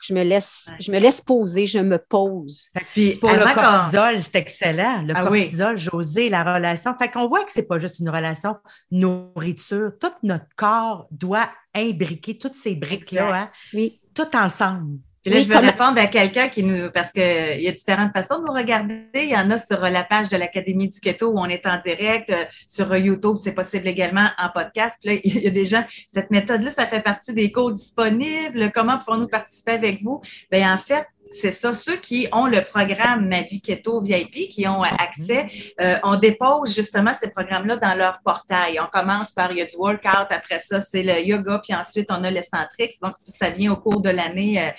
[0.02, 2.70] je me laisse, je me laisse poser, je me pose.
[2.94, 5.02] Puis pour le cortisol, c'est excellent.
[5.02, 6.96] Le ah cortisol, José, la relation.
[6.98, 8.56] Fait qu'on voit que c'est pas juste une relation
[8.92, 9.92] nourriture.
[10.00, 14.02] Tout notre corps doit imbriquer toutes ces briques-là, hein, oui.
[14.14, 15.00] tout ensemble.
[15.28, 18.40] Puis là, je veux répondre à quelqu'un qui nous, parce qu'il y a différentes façons
[18.40, 19.10] de nous regarder.
[19.14, 21.82] Il y en a sur la page de l'Académie du Keto où on est en
[21.82, 22.30] direct.
[22.30, 24.96] Euh, sur YouTube, c'est possible également en podcast.
[25.04, 28.72] Là, il y a des gens, cette méthode-là, ça fait partie des cours disponibles.
[28.74, 30.22] Comment pouvons-nous participer avec vous?
[30.50, 31.74] Bien, en fait, c'est ça.
[31.74, 35.48] Ceux qui ont le programme Ma vie keto VIP, qui ont accès,
[35.82, 38.80] euh, on dépose justement ces programmes-là dans leur portail.
[38.80, 42.10] On commence par, il y a du workout, après ça, c'est le yoga, puis ensuite,
[42.10, 42.98] on a le Centrix.
[43.02, 44.72] Donc, ça vient au cours de l'année euh,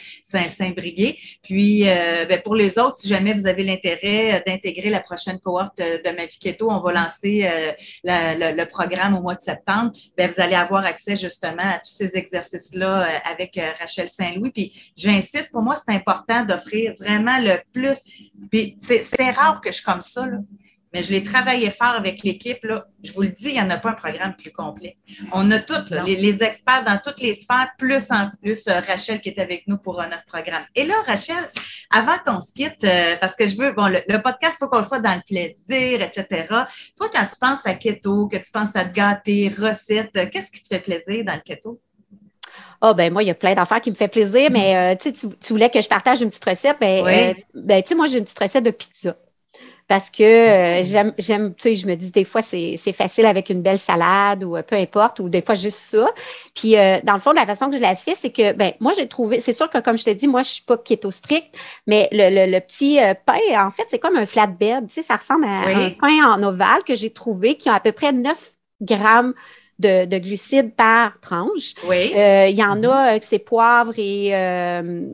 [0.49, 1.17] Saint-Briguet.
[1.43, 5.79] Puis, euh, ben, pour les autres, si jamais vous avez l'intérêt d'intégrer la prochaine cohorte
[5.79, 7.49] de Ma vie keto, on va lancer
[8.05, 9.93] le, programme au mois de septembre.
[10.17, 14.51] Ben, vous allez avoir accès justement à tous ces exercices-là avec Rachel Saint-Louis.
[14.51, 17.99] Puis, j'insiste, pour moi, c'est important d'offrir vraiment le plus.
[18.51, 20.27] Puis c'est rare que je suis comme ça,
[20.93, 22.67] mais je l'ai travaillé fort avec l'équipe.
[23.03, 24.97] Je vous le dis, il n'y en a pas un programme plus complet.
[25.33, 29.29] On a tous, les, experts dans toutes les sphères, plus en plus euh, Rachel qui
[29.29, 30.65] est avec nous pour euh, notre programme.
[30.75, 31.49] Et là, Rachel,
[31.91, 34.83] avant qu'on se quitte, euh, parce que je veux, bon, le, podcast, il faut qu'on
[34.83, 36.47] soit dans le plaisir, etc.
[36.97, 40.63] Toi, quand tu penses à keto, que tu penses à te gâter, recettes, qu'est-ce qui
[40.63, 41.81] te fait plaisir dans le keto?
[42.81, 45.13] Ah, ben moi, il y a plein d'affaires qui me fait plaisir, mais euh, tu,
[45.13, 46.79] tu voulais que je partage une petite recette.
[46.81, 49.17] Ben, euh, ben tu sais, moi, j'ai une petite recette de pizza.
[49.89, 53.51] parce que euh, j'aime, j'aime, tu sais, je me dis des fois, c'est, facile avec
[53.51, 56.09] une belle salade ou peu importe, ou des fois juste ça.
[56.55, 59.09] Puis, dans le fond, la façon que je la fais, c'est que, ben, moi, j'ai
[59.09, 61.57] trouvé, c'est sûr que comme je te dis, moi, je suis pas keto strict,
[61.89, 65.67] mais le, petit pain, en fait, c'est comme un flatbed, tu sais, ça ressemble à
[65.67, 69.35] un pain en ovale que j'ai trouvé qui a à peu près 9 grammes
[69.79, 71.75] de, glucides par tranche.
[71.85, 72.13] Oui.
[72.15, 75.07] Euh, il y en a euh, que c'est poivre et euh,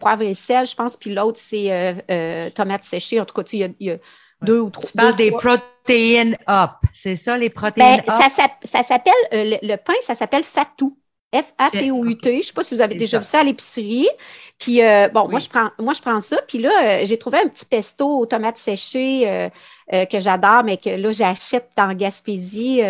[0.00, 3.20] poivre et sel, je pense, puis l'autre, c'est tomates séchées.
[3.20, 3.96] En tout cas, il y a,
[4.42, 4.84] deux ou trois.
[4.84, 8.52] Tu parles des protéines up, c'est ça, les protéines ben, up?
[8.64, 10.96] Ça, s'appelle, le, pain, ça s'appelle Fatou.
[11.34, 12.30] F-A-T-O-U-T.
[12.30, 14.08] Je ne sais pas si vous avez déjà vu ça à l'épicerie.
[14.58, 14.80] Puis,
[15.12, 16.40] bon, moi, je prends, moi, je prends ça.
[16.46, 19.50] Puis là, j'ai trouvé un petit pesto aux tomates séchées
[19.90, 22.82] que j'adore, mais que là, j'achète en Gaspésie.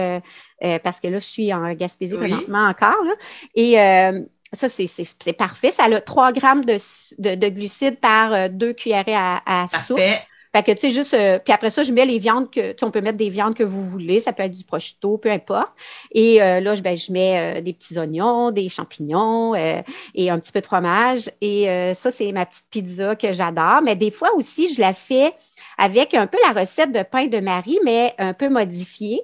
[0.65, 3.05] Euh, parce que là, je suis en Gaspésie présentement encore.
[3.55, 4.21] Et euh,
[4.53, 5.71] ça, c'est parfait.
[5.71, 6.79] Ça a 3 grammes de,
[7.19, 9.99] de, glucides par 2 euh, cuillerées à, à soupe.
[10.55, 12.85] Fait que, tu sais, juste, puis après ça, je mets les viandes que, tu sais,
[12.85, 14.21] on peut mettre des viandes que vous voulez.
[14.21, 15.73] Ça peut être du prosciutto, peu importe.
[16.13, 20.61] Et là, je, ben, je mets des petits oignons, des champignons et un petit peu
[20.61, 21.31] de fromage.
[21.41, 23.83] Et ça, c'est ma petite pizza que j'adore.
[23.83, 25.33] Mais des fois aussi, je la fais
[25.77, 29.23] avec un peu la recette de pain de Marie, mais un peu modifiée.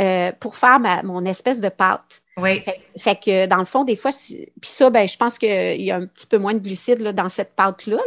[0.00, 2.22] Euh, pour faire mon espèce de pâte.
[2.38, 2.62] Oui.
[2.96, 5.96] Fait, que dans le fond, des fois, puis ça, ben, je pense qu'il y a
[5.96, 7.98] un petit peu moins de glucides là, dans cette pâte-là.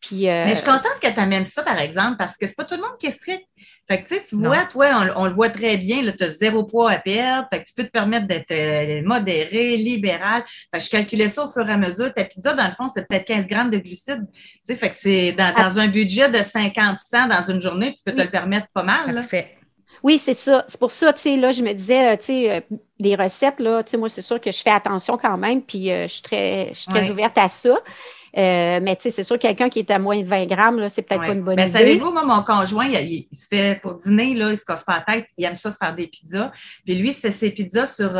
[0.00, 2.56] Puis, euh, Mais je suis contente que tu amènes ça, par exemple, parce que c'est
[2.56, 3.44] pas tout le monde qui est strict.
[3.90, 6.98] Fait que, tu vois, toi, on, le voit très bien, tu as zéro poids à
[6.98, 7.48] perdre.
[7.50, 10.42] Fait que tu peux te permettre d'être euh, modéré, libéral.
[10.70, 12.12] Fait que je calculais ça au fur et à mesure.
[12.12, 14.26] Ta pizza, dans le fond, c'est peut-être 15 grammes de glucides.
[14.30, 15.72] Tu sais, fait que c'est dans, ah.
[15.74, 19.14] un budget de 50 cents dans une journée, tu peux te le permettre pas mal.
[19.14, 19.58] Parfait.
[20.02, 20.64] Oui, c'est ça.
[20.68, 22.60] C'est pour ça, tu sais, là, je me disais, tu sais, euh,
[22.98, 25.90] les recettes, là, tu sais, moi, c'est sûr que je fais attention quand même, puis
[25.90, 27.78] euh, je suis très, je suis très ouverte à ça.
[28.36, 30.88] Euh, mais tu sais, c'est sûr, quelqu'un qui est à moins de 20 grammes, là,
[30.88, 31.78] c'est peut-être pas une bonne mais idée.
[31.78, 35.14] Savez-vous, moi, mon conjoint, il, se fait pour dîner, là, il se casse pas la
[35.14, 36.52] tête, il aime ça se faire des pizzas.
[36.84, 38.12] Puis lui, il se fait ses pizzas sur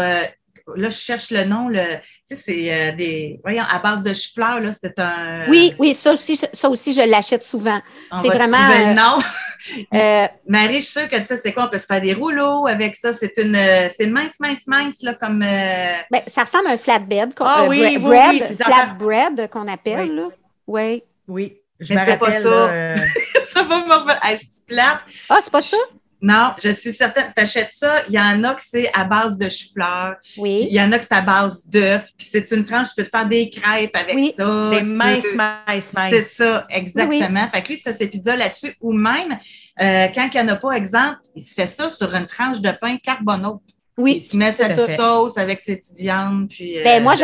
[0.77, 1.83] là, je cherche le nom, le,
[2.27, 5.49] tu sais, c'est euh, des, voyons, à base de chou-fleur, là, c'était un...
[5.49, 7.81] Oui, oui, ça aussi, ça aussi, je l'achète souvent.
[8.19, 8.69] C'est vraiment...
[8.69, 9.19] le euh, nom.
[9.95, 12.15] euh, Marie, je suis sûre que tu sais, c'est quoi, on peut se faire des
[12.15, 13.57] rouleaux avec ça, c'est une,
[13.97, 15.41] c'est mince, mince, mince, là, comme...
[15.41, 17.33] Ben, ça ressemble à un flatbed.
[17.41, 20.29] Ah oui, oui, bread, oui, c'est flatbread qu'on appelle, là.
[20.67, 21.03] Oui.
[21.27, 21.57] Oui.
[21.81, 22.41] Je Mais c'est pas ça.
[23.53, 24.19] ça va me revenir.
[24.39, 24.99] c'est plate?
[25.29, 25.77] Ah, c'est pas ça?
[26.21, 27.33] Non, je suis certaine.
[27.37, 30.17] Tu achètes ça, il y en a que c'est à base de chou-fleur.
[30.37, 30.67] Oui.
[30.69, 32.05] Il y en a que c'est à base d'œufs.
[32.17, 34.33] Puis c'est une tranche, tu peux te faire des crêpes avec oui.
[34.37, 34.71] ça.
[34.73, 36.11] C'est mince, mince, mince.
[36.11, 37.49] C'est ça, exactement.
[37.53, 38.75] Fait que lui, il se fait ses pizzas là-dessus.
[38.81, 39.39] Ou même,
[39.81, 42.61] euh, quand il n'y en a pas, exemple, il se fait ça sur une tranche
[42.61, 43.61] de pain carbonate.
[43.97, 44.15] Oui.
[44.17, 46.49] Il se met sa sauce avec ses petites viandes.
[46.49, 47.15] Puis, ben, moi,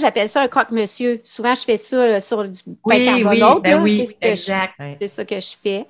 [0.00, 1.20] j'appelle ça un croque-monsieur.
[1.24, 3.54] Souvent, je fais ça sur du pain carbonate.
[3.54, 4.74] Oui, ben oui, exact.
[5.00, 5.84] C'est ça que je fais.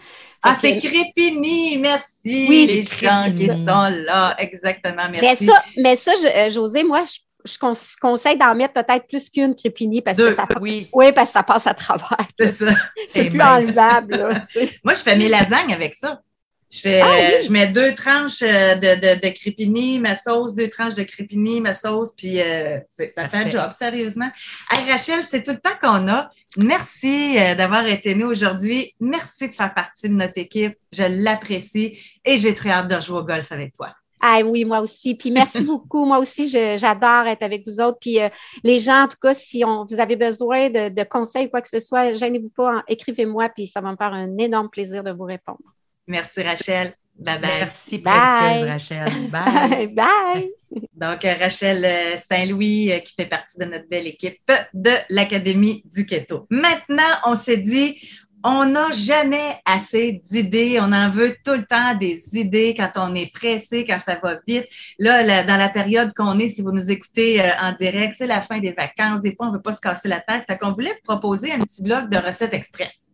[0.48, 2.46] Ah, c'est Crépini, merci.
[2.48, 5.46] Oui, les gens qui sont là, exactement, merci.
[5.46, 7.59] Mais ça, mais ça euh, José, moi, je,
[8.00, 10.88] conseille d'en mettre peut-être plus qu'une Crépini parce que ça passe, oui.
[11.14, 12.26] parce que ça passe à travers.
[12.38, 12.66] C'est ça.
[13.09, 14.42] C'est plus enlevable.
[14.85, 16.20] moi, je fais mes lasagnes avec ça.
[16.68, 20.68] Je, fais, ah je mets deux tranches euh, de, de, de, crépini, ma sauce, deux
[20.68, 24.28] tranches de crépini, ma sauce, puis euh, ça fait un job, sérieusement.
[24.68, 26.28] Hey, Rachel, c'est tout le temps qu'on a.
[26.56, 28.94] Merci euh, d'avoir été nous aujourd'hui.
[29.00, 30.74] Merci de faire partie de notre équipe.
[30.92, 33.92] Je l'apprécie et j'ai très hâte de jouer au golf avec toi.
[34.20, 35.14] Ah oui, moi aussi.
[35.14, 36.04] Puis merci beaucoup.
[36.06, 37.98] Moi aussi, j'adore être avec vous autres.
[38.00, 38.18] Puis
[38.64, 41.60] les gens, en tout cas, si on, vous avez besoin de, de conseils ou quoi
[41.60, 45.12] que ce soit, gênez-vous pas, écrivez-moi, puis ça va me faire un énorme plaisir de
[45.12, 45.60] vous répondre.
[46.06, 46.94] Merci, Rachel.
[47.18, 47.50] Bye bye.
[47.61, 48.68] Merci, bye.
[48.68, 49.09] Rachel.
[49.31, 49.87] Bye.
[49.88, 50.50] bye.
[50.94, 54.40] Donc, Rachel euh, Saint-Louis, euh, qui fait partie de notre belle équipe
[54.74, 56.46] de l'Académie du Keto.
[56.50, 57.98] Maintenant, on s'est dit,
[58.44, 60.79] on n'a jamais assez d'idées.
[60.81, 64.38] On en veut tout le temps des idées quand on est pressé, quand ça va
[64.46, 64.66] vite.
[64.98, 68.42] Là, dans la période qu'on est, si vous nous écoutez euh, en direct, c'est la
[68.42, 69.22] fin des vacances.
[69.22, 70.44] Des fois, on ne veut pas se casser la tête.
[70.46, 73.09] Fait qu'on voulait vous proposer un petit bloc de recettes express.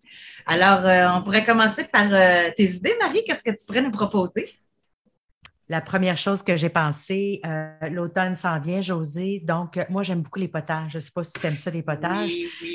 [0.47, 3.23] Alors, euh, on pourrait commencer par euh, tes idées, Marie.
[3.27, 4.62] Qu'est-ce que tu pourrais nous proposer?
[5.73, 9.41] La première chose que j'ai pensé, euh, l'automne s'en vient, José.
[9.43, 10.93] Donc, euh, moi, j'aime beaucoup les potages.
[10.93, 12.31] Je ne sais pas si tu aimes ça, les potages,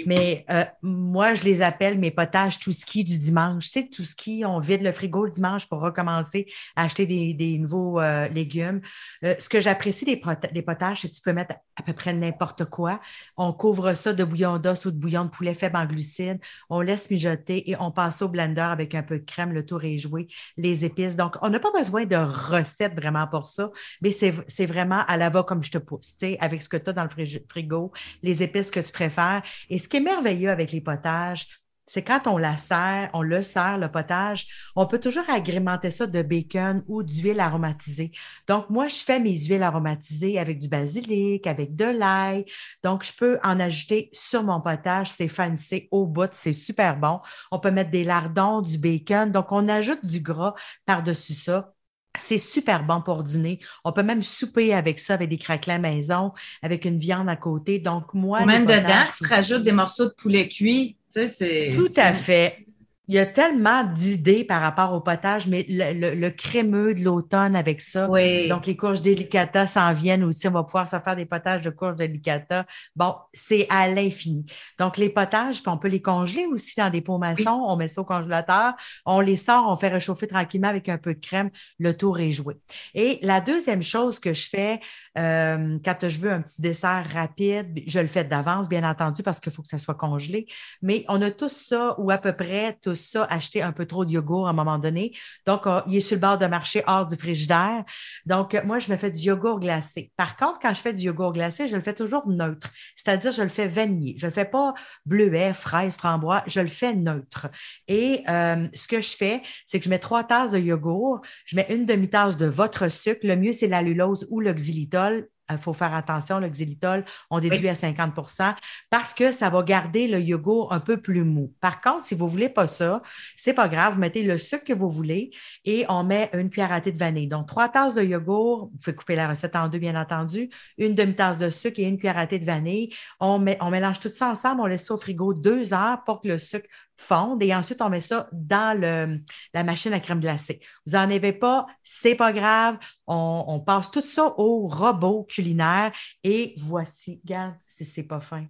[0.08, 3.66] mais euh, moi, je les appelle mes potages tout ski du dimanche.
[3.66, 7.58] Tu sais, tout ski, on vide le frigo le dimanche pour recommencer à acheter des,
[7.60, 8.82] nouveaux légumes.
[9.22, 13.00] ce que j'apprécie des, potages, c'est que tu peux mettre à peu près n'importe quoi.
[13.36, 16.40] On couvre ça de bouillon d'os ou de bouillon de poulet faible en glucides.
[16.72, 19.54] On laisse mijoter et on passe au blender avec un peu de crème.
[19.54, 21.16] Le tour est joué, les épices.
[21.16, 23.72] Donc, on n'a pas besoin de recettes vraiment pour ça,
[24.02, 26.94] mais c'est vraiment à la va comme je te pousse, avec ce que tu as
[26.94, 27.92] dans le frigo,
[28.24, 29.44] les épices que tu préfères.
[29.70, 31.48] Et ce qui est merveilleux avec les potages,
[31.90, 34.46] c'est quand on la sert, on le sert, le potage,
[34.76, 38.12] on peut toujours agrémenter ça de bacon ou d'huile aromatisée.
[38.46, 42.44] Donc, moi, je fais mes huiles aromatisées avec du basilic, avec de l'ail.
[42.84, 45.12] Donc, je peux en ajouter sur mon potage.
[45.12, 47.22] C'est fancy au bout, c'est super bon.
[47.52, 49.32] On peut mettre des lardons, du bacon.
[49.32, 51.74] Donc, on ajoute du gras par-dessus ça.
[52.18, 53.60] C'est super bon pour dîner.
[53.84, 57.80] On peut même souper avec ça, avec des craquelins maison, avec une viande à côté.
[57.80, 58.46] Donc, moi.
[58.46, 60.98] même dedans, tu rajoutes des morceaux de poulet cuit.
[61.14, 61.72] Tu sais, c'est.
[61.76, 62.67] Tout à fait
[63.08, 67.80] il y a tellement d'idées par rapport au potage, mais le, crémeux de l'automne avec
[67.80, 68.08] ça.
[68.50, 70.48] Donc, les courges délicata s'en viennent aussi.
[70.48, 72.66] On va pouvoir se faire des potages de courges délicata.
[72.96, 74.46] Bon, c'est à l'infini.
[74.78, 77.64] Donc, les potages, puis on peut les congeler aussi dans des pots maçons.
[77.66, 78.74] On met ça au congélateur.
[79.06, 81.50] On les sort, on fait réchauffer tranquillement avec un peu de crème.
[81.80, 82.58] Le tour est joué.
[82.94, 84.82] Et la deuxième chose que je fais
[85.18, 89.40] euh, quand je veux un petit dessert rapide, je le fais d'avance, bien entendu, parce
[89.40, 90.48] qu'il faut que ça soit congelé.
[90.82, 94.06] Mais on a tous ça, ou à peu près tous ça, acheter un peu trop
[94.06, 95.14] de yogourt à un moment donné.
[95.46, 97.84] Donc, euh, il est sur le bord de marché hors du frigidaire.
[98.26, 100.12] Donc, euh, moi, je me fais du yogourt glacé.
[100.18, 102.72] Par contre, quand je fais du yogourt glacé, je le fais toujours neutre.
[102.96, 104.16] C'est-à-dire, je le fais vanillé.
[104.18, 104.74] Je ne le fais pas
[105.06, 106.42] bleuet, fraise, framboise.
[106.48, 107.48] Je le fais neutre.
[107.88, 111.22] Et euh, ce que je fais, c'est que je mets trois tasses de yogourt.
[111.46, 113.22] Je mets une demi-tasse de votre sucre.
[113.24, 117.70] Le mieux, c'est l'allulose ou le xylitol il faut faire attention, le xylitol, on déduit
[117.70, 118.56] à 50%
[118.90, 121.54] parce que ça va garder le yogourt un peu plus mou.
[121.62, 123.02] Par contre, si vous ne voulez pas ça,
[123.36, 125.32] ce n'est pas grave, vous mettez le sucre que vous voulez
[125.66, 127.28] et on met une cuillère à thé de vanille.
[127.28, 130.96] Donc, trois tasses de yogourt, vous pouvez couper la recette en deux, bien entendu, une
[130.96, 132.94] demi-tasse de sucre et une cuillère à thé de vanille.
[133.20, 136.22] On, met, on mélange tout ça ensemble, on laisse ça au frigo deux heures pour
[136.22, 139.22] que le sucre fonde et ensuite on met ça dans le,
[139.54, 140.60] la machine à crème glacée.
[140.86, 142.78] Vous n'en avez pas, c'est pas grave.
[143.06, 145.92] On, passe tout ça au robot culinaire
[146.24, 148.46] et voici, regarde si c'est pas fin.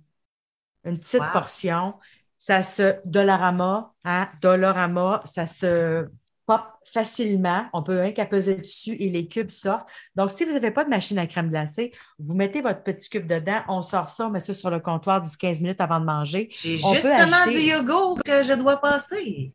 [0.84, 1.96] Une petite portion.
[2.38, 6.08] Ça se dollarama, hein, dollarama, ça se
[6.48, 7.66] pop facilement.
[7.74, 9.88] On peut rien qu'à peser dessus et les cubes sortent.
[10.16, 13.28] Donc, si vous n'avez pas de machine à crème glacée, vous mettez votre petit cube
[13.28, 16.48] dedans, on sort ça, on met ça sur le comptoir 10-15 minutes avant de manger.
[16.58, 19.52] J'ai justement du yogourt que je dois passer.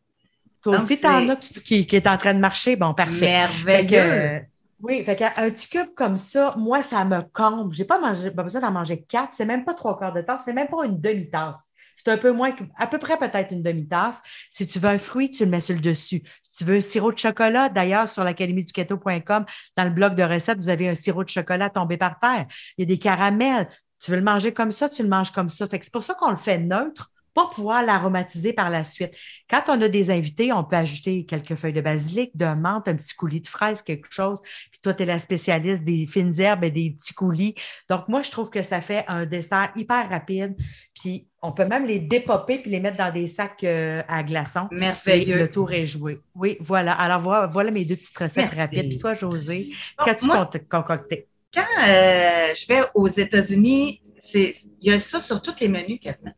[0.63, 2.77] Toi aussi, tu en as qui, qui, est en train de marcher.
[2.77, 3.27] Bon, parfait.
[3.27, 4.47] Merveilleux.
[4.81, 7.75] oui, fait un petit cube comme ça, moi, ça me comble.
[7.75, 9.33] Je n'ai pas, pas besoin d'en manger quatre.
[9.33, 10.43] C'est même pas trois quarts de tasse.
[10.45, 11.72] C'est même pas une demi-tasse.
[11.97, 14.23] C'est un peu moins, à peu près peut-être une demi-tasse.
[14.51, 16.23] Si tu veux un fruit, tu le mets sur le dessus.
[16.43, 19.45] Si tu veux un sirop de chocolat, d'ailleurs, sur l'académie du keto.com,
[19.77, 22.47] dans le bloc de recettes, vous avez un sirop de chocolat tombé par terre.
[22.77, 23.69] Il y a des caramels.
[24.01, 25.69] Tu veux le manger comme ça, tu le manges comme ça.
[25.69, 29.13] Fait c'est pour ça qu'on le fait neutre pour pouvoir l'aromatiser par la suite.
[29.49, 32.95] Quand on a des invités, on peut ajouter quelques feuilles de basilic, de menthe, un
[32.95, 34.41] petit coulis de fraise, quelque chose.
[34.71, 37.55] Puis toi, tu es la spécialiste des fines herbes et des petits coulis.
[37.89, 40.57] Donc, moi, je trouve que ça fait un dessert hyper rapide.
[40.95, 44.69] Puis on peut même les dépopper puis les mettre dans des sacs euh, à glaçons.
[44.71, 45.39] Merveilleux.
[45.39, 46.21] le tour est joué.
[46.35, 46.93] Oui, voilà.
[46.93, 48.89] Alors, voilà, mes deux petites recettes rapides.
[48.89, 49.71] Puis toi, José,
[50.05, 50.29] qu'as-tu
[50.69, 51.29] concocté?
[51.55, 54.01] Quand euh, je vais aux États-Unis,
[54.35, 56.33] il y a ça sur tous les menus quasiment.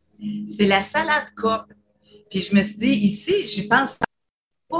[0.45, 1.65] C'est la salade Cobb.
[2.31, 4.05] Puis je me suis dit, ici, j'y pense pas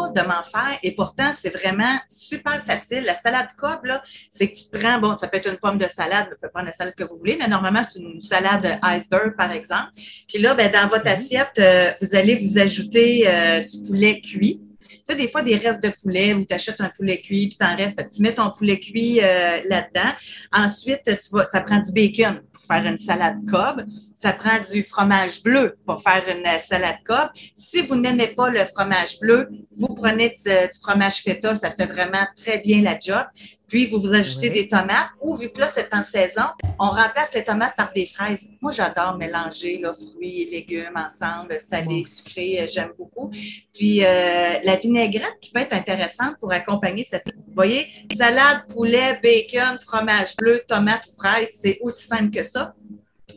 [0.09, 0.79] de m'en faire.
[0.83, 3.05] Et pourtant, c'est vraiment super facile.
[3.05, 5.87] La salade Cobb, là, c'est que tu prends, bon, ça peut être une pomme de
[5.87, 9.37] salade, vous pouvez prendre la salade que vous voulez, mais normalement, c'est une salade iceberg,
[9.37, 9.91] par exemple.
[10.29, 11.13] Puis là, ben, dans votre mhm.
[11.13, 14.61] assiette, euh, vous allez vous ajouter euh, du poulet cuit.
[15.07, 17.57] Tu sais, des fois, des restes de poulet où tu achètes un poulet cuit, puis
[17.59, 18.03] t'en restes.
[18.11, 20.13] Tu mets ton poulet cuit euh, là-dedans.
[20.53, 23.85] Ensuite, tu vas, ça prend du bacon faire une salade Cobb.
[24.15, 27.29] Ça prend du fromage bleu pour faire une salade Cobb.
[27.55, 32.27] Si vous n'aimez pas le fromage bleu, vous prenez du fromage feta, ça fait vraiment
[32.35, 33.25] très bien la job.
[33.67, 36.45] Puis, vous vous ajoutez des tomates ou, vu que là, c'est en saison,
[36.79, 38.47] on remplace les tomates par des fraises.
[38.61, 43.31] Moi, j'adore mélanger là, fruits et légumes ensemble, salé, sucré, euh, j'aime beaucoup.
[43.73, 47.25] Puis, euh, la vinaigrette qui peut être intéressante pour accompagner cette...
[47.27, 52.75] Vous voyez, salade, poulet, bacon, fromage bleu, tomates, fraises, c'est aussi simple que ça.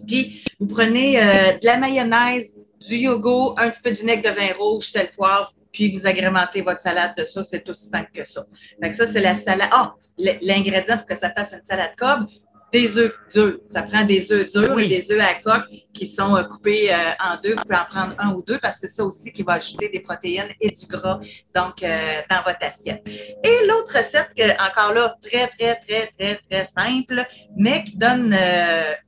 [0.05, 4.35] Puis, vous prenez euh, de la mayonnaise, du yogourt, un petit peu de vinaigre de
[4.35, 7.43] vin rouge, sel, poivre, puis vous agrémentez votre salade de ça.
[7.43, 8.43] C'est aussi simple que ça.
[8.81, 9.69] Fait que ça, c'est la salade.
[9.71, 9.93] Ah,
[10.41, 12.25] l'ingrédient pour que ça fasse une salade cob,
[12.71, 13.59] des œufs durs.
[13.65, 16.95] Ça prend des œufs durs et des œufs à coque qui sont euh, coupés euh,
[17.19, 17.55] en deux.
[17.55, 19.89] Vous pouvez en prendre un ou deux parce que c'est ça aussi qui va ajouter
[19.89, 21.19] des protéines et du gras
[21.55, 23.07] donc euh, dans votre assiette.
[23.07, 27.25] Et l'autre recette, que, encore là, très, très, très, très, très simple,
[27.55, 28.35] mais qui donne.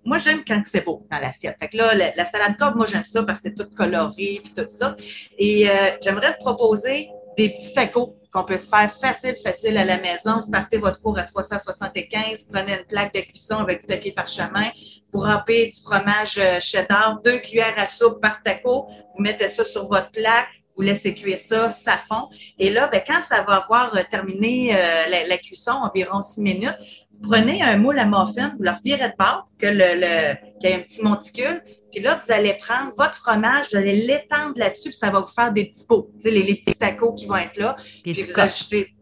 [0.04, 1.58] moi, j'aime quand c'est beau dans l'assiette.
[1.60, 4.43] Fait que là, la, salade coque, moi, j'aime ça parce que c'est tout coloré et
[4.56, 4.95] tout ça.
[5.38, 5.67] Et
[6.02, 10.42] j'aimerais vous proposer des petits tacos qu'on peut se faire facile, facile à la maison.
[10.42, 14.70] Vous partez votre four à 375, prenez une plaque de cuisson avec du papier parchemin,
[15.12, 19.63] vous râpez du fromage euh, cheddar, deux cuillères à soupe par taco, vous mettez ça
[19.65, 22.30] sur votre plaque, vous laissez cuire ça, ça fond.
[22.58, 26.78] Et là, ben, quand ça va avoir euh, terminé euh, la, cuisson, environ six minutes,
[27.12, 30.80] vous prenez un moule à muffin, vous le revirez de bord, qu'il y ait un
[30.80, 35.10] petit monticule, puis là, vous allez prendre votre fromage, vous allez l'étendre là-dessus, puis ça
[35.10, 37.75] va vous faire des petits pots, tu sais, les, petits tacos qui vont être là.
[38.04, 38.93] puis vous ajoutez,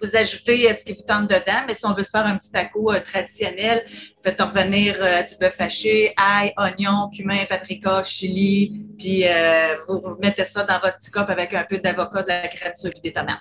[0.00, 2.50] vous ajoutez ce qui vous tente dedans, mais si on veut se faire un petit
[2.50, 3.84] taco euh, traditionnel,
[4.22, 10.44] faites revenir euh, du bœuf haché, ail, oignon, cumin, paprika, chili, puis euh, vous, mettez
[10.44, 13.40] ça dans votre petit cup avec un peu d'avocat, de la crème sur des tomates.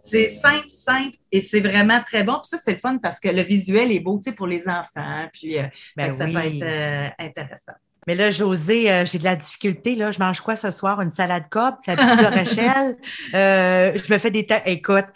[0.00, 2.34] C'est simple, simple et c'est vraiment très bon.
[2.34, 4.68] Puis ça, c'est le fun parce que le visuel est beau, tu sais, pour les
[4.68, 5.56] enfants, puis
[5.96, 7.72] ben ça va être intéressant.
[8.06, 9.94] Mais là, José, euh, j'ai de la difficulté.
[9.94, 10.12] Là.
[10.12, 11.00] Je mange quoi ce soir?
[11.00, 12.96] Une salade cope, la pizza Rachel?
[13.34, 14.46] Euh, je me fais des...
[14.66, 15.06] Écoute,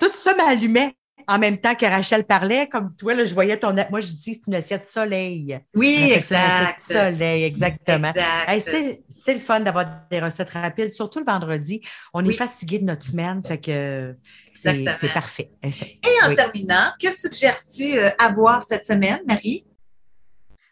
[0.00, 0.94] tout ça m'allumait
[1.26, 2.68] en même temps que Rachel parlait.
[2.68, 3.72] Comme toi, là, je voyais ton...
[3.90, 5.58] Moi, je dis c'est une assiette soleil.
[5.74, 6.80] Oui, exact.
[6.80, 8.12] soleil, exactement.
[8.12, 11.80] c'est le fun d'avoir des recettes rapides, surtout le vendredi.
[12.12, 14.16] On est fatigué de notre semaine, fait que
[14.52, 15.50] c'est parfait.
[15.62, 19.64] Et en terminant, que suggères-tu euh, à boire cette semaine, Marie?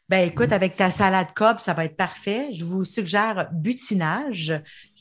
[0.09, 2.53] Ben écoute, avec ta salade cob, ça va être parfait.
[2.53, 4.53] Je vous suggère butinage.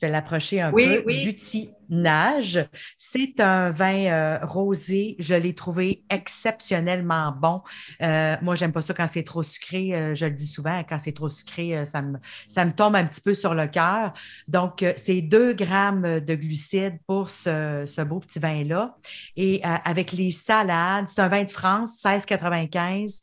[0.01, 1.03] Je vais l'approcher un peu.
[1.05, 2.65] Butinage.
[2.97, 5.15] C'est un vin euh, rosé.
[5.19, 7.61] Je l'ai trouvé exceptionnellement bon.
[8.01, 9.93] Euh, moi, j'aime pas ça quand c'est trop sucré.
[9.93, 12.17] Euh, je le dis souvent, quand c'est trop sucré, ça, me,
[12.49, 14.13] ça me tombe un petit peu sur le cœur.
[14.47, 18.95] Donc, c'est 2 grammes de glucides pour ce, ce beau petit vin-là.
[19.35, 23.21] Et avec les salades, c'est un vin de France, 16,95.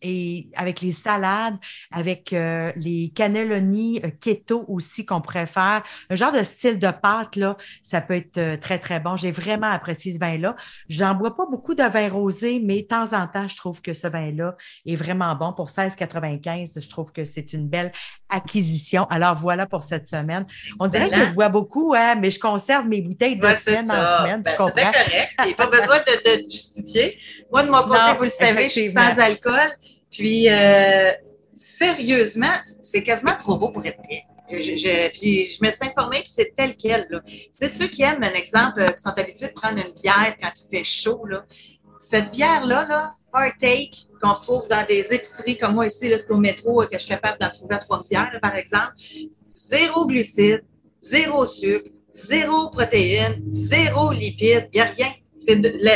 [0.00, 1.58] et avec les salades,
[1.90, 5.82] avec les cannelloni keto aussi qu'on pourrait faire.
[6.10, 9.16] Un genre de style de pâte, là, ça peut être euh, très, très bon.
[9.16, 10.56] J'ai vraiment apprécié ce vin-là.
[10.88, 13.92] J'en bois pas beaucoup de vin rosé, mais de temps en temps, je trouve que
[13.92, 15.52] ce vin-là est vraiment bon.
[15.52, 17.92] Pour 16,95, je trouve que c'est une belle
[18.28, 19.06] acquisition.
[19.10, 20.46] Alors voilà pour cette semaine.
[20.80, 24.18] On dirait que je bois beaucoup, hein, mais je conserve mes bouteilles de semaine en
[24.18, 24.42] semaine.
[24.42, 24.98] Ben, c'est correct.
[25.40, 27.18] Il n'y a pas besoin de, justifier.
[27.50, 29.70] Moi, de mon côté, vous le savez, je suis sans alcool.
[30.10, 31.10] Puis, euh,
[31.54, 32.52] sérieusement,
[32.82, 34.24] c'est quasiment trop beau pour être vrai.
[34.60, 37.22] Je, puis je me suis informée, puis c'est tel quel.
[37.52, 40.50] C'est ceux qui aiment, un exemple, euh, qui sont habitués de prendre une bière quand
[40.54, 41.24] il fait chaud.
[41.26, 41.44] Là.
[42.00, 43.16] Cette bière-là, là,
[44.20, 47.38] qu'on trouve dans des épiceries comme moi ici, c'est au métro, que je suis capable
[47.40, 48.92] d'en trouver à Trois-Rivières, par exemple.
[49.54, 50.64] Zéro glucides,
[51.00, 55.12] zéro sucre, zéro protéines, zéro lipides, il n'y a rien.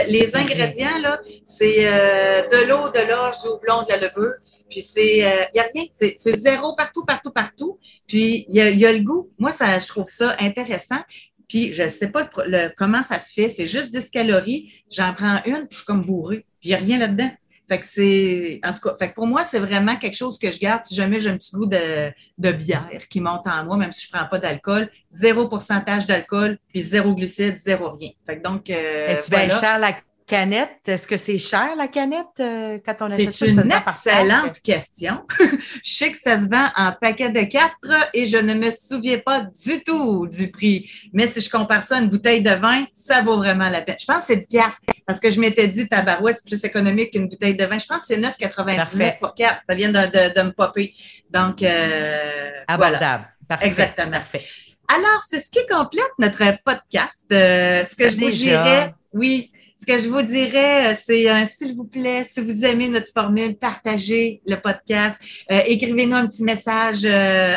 [0.09, 4.35] les ingrédients, c'est euh, de l'eau, de l'orge, du houblon, de la levure.
[4.69, 7.79] Puis c'est, il euh, n'y a rien, c'est, zéro partout, partout, partout.
[8.07, 9.31] Puis il y a, y a, le goût.
[9.39, 11.01] Moi, ça, je trouve ça intéressant.
[11.49, 13.49] Puis je ne sais pas le, comment ça se fait.
[13.49, 14.73] C'est juste 10 calories.
[14.91, 16.45] J'en prends une, puis je suis comme bourrée.
[16.61, 17.31] Puis il n'y a rien là-dedans.
[17.69, 20.53] Fait que c'est, en tout cas, fait que pour moi, c'est vraiment quelque chose que
[20.53, 23.77] je garde si jamais j'ai un petit goût de, de bière qui monte en moi,
[23.77, 24.89] même si je ne prends pas d'alcool.
[25.11, 28.11] Zéro pourcentage d'alcool, puis zéro glucide, zéro rien.
[28.25, 28.71] Fait que donc.
[28.71, 29.61] Euh, voilà.
[29.61, 29.97] cher la
[30.27, 35.23] canette, est-ce que c'est cher la canette euh, quand on achète C'est une excellente question.
[35.39, 35.49] je
[35.95, 37.77] sais que ça se vend en paquet de quatre
[38.13, 40.91] et je ne me souviens pas du tout du prix.
[41.13, 43.97] Mais si je compare ça à une bouteille de vin, ça vaut vraiment la peine.
[44.01, 47.13] Je pense que c'est 10 piastres parce que je m'étais dit tabarouette, c'est plus économique
[47.13, 47.79] qu'une bouteille de vin.
[47.79, 49.61] Je pense que c'est 9,99 pour quatre.
[49.69, 50.93] Ça vient de, de, me popper.
[51.31, 53.29] Donc, euh, Abordable.
[53.49, 53.67] Parfait.
[53.67, 54.11] Exactement.
[54.11, 54.45] Parfait.
[54.89, 57.25] Alors, c'est ce qui complète notre podcast.
[57.33, 61.45] Euh, ce que je vous dirais, oui, ce que je vous dirais, euh, c'est euh,
[61.45, 65.17] s'il vous plaît, si vous aimez notre formule, partagez le podcast.
[65.53, 67.05] Euh, écrivez-nous un petit message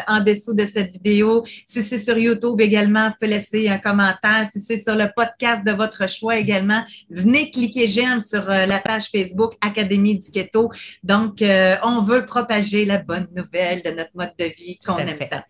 [0.07, 1.45] en dessous de cette vidéo.
[1.65, 4.47] Si c'est sur YouTube également, faites laisser un commentaire.
[4.51, 9.05] Si c'est sur le podcast de votre choix également, venez cliquer j'aime sur la page
[9.09, 10.71] Facebook Académie du Keto.
[11.03, 11.41] Donc,
[11.83, 15.43] on veut propager la bonne nouvelle de notre mode de vie qu'on aime tant.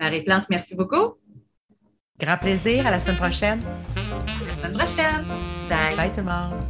[0.00, 1.25] Marie Plante, merci beaucoup.
[2.18, 2.86] Grand plaisir.
[2.86, 3.60] À la semaine prochaine.
[3.96, 5.24] À la semaine prochaine.
[5.68, 5.96] Bye.
[5.96, 6.60] Bye tout le monde.